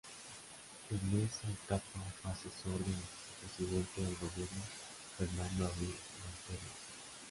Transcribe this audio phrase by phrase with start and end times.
[0.89, 4.63] En esa etapa fue asesor del vicepresidente del gobierno
[5.15, 5.93] Fernando Abril
[6.25, 6.73] Martorell.